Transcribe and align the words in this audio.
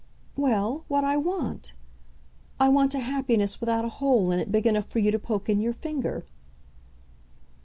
"Well, 0.35 0.83
what 0.87 1.03
I 1.03 1.15
want. 1.15 1.75
I 2.59 2.69
want 2.69 2.95
a 2.95 2.99
happiness 3.01 3.59
without 3.59 3.85
a 3.85 3.89
hole 3.89 4.31
in 4.31 4.39
it 4.39 4.51
big 4.51 4.65
enough 4.65 4.87
for 4.87 4.97
you 4.97 5.11
to 5.11 5.19
poke 5.19 5.47
in 5.47 5.61
your 5.61 5.73
finger." 5.73 6.25